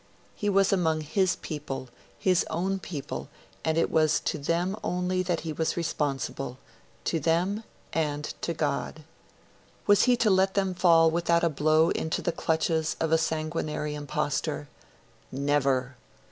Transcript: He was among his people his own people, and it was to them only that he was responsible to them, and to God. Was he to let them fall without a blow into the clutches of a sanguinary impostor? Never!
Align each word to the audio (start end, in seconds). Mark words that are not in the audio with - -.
He 0.33 0.49
was 0.49 0.73
among 0.73 1.01
his 1.01 1.35
people 1.35 1.89
his 2.17 2.43
own 2.49 2.79
people, 2.79 3.29
and 3.63 3.77
it 3.77 3.91
was 3.91 4.19
to 4.21 4.39
them 4.39 4.75
only 4.83 5.21
that 5.21 5.41
he 5.41 5.53
was 5.53 5.77
responsible 5.77 6.57
to 7.03 7.19
them, 7.19 7.63
and 7.93 8.23
to 8.41 8.51
God. 8.55 9.03
Was 9.85 10.05
he 10.05 10.17
to 10.17 10.31
let 10.31 10.55
them 10.55 10.73
fall 10.73 11.11
without 11.11 11.43
a 11.43 11.49
blow 11.49 11.91
into 11.91 12.23
the 12.23 12.31
clutches 12.31 12.95
of 12.99 13.11
a 13.11 13.17
sanguinary 13.19 13.93
impostor? 13.93 14.67
Never! 15.31 15.95